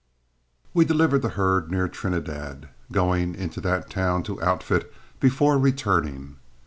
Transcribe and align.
We 0.73 0.83
delivered 0.83 1.21
the 1.21 1.29
herd 1.29 1.69
near 1.69 1.87
Trinidad, 1.87 2.69
going 2.91 3.35
into 3.35 3.61
that 3.61 3.87
town 3.91 4.23
to 4.23 4.41
outfit 4.41 4.91
before 5.19 5.59
returning. 5.59 6.37